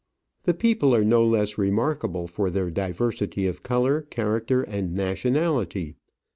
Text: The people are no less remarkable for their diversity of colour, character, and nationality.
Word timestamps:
The 0.45 0.55
people 0.55 0.95
are 0.95 1.03
no 1.05 1.23
less 1.23 1.59
remarkable 1.59 2.25
for 2.25 2.49
their 2.49 2.71
diversity 2.71 3.45
of 3.45 3.61
colour, 3.61 4.01
character, 4.01 4.63
and 4.63 4.95
nationality. 4.95 5.93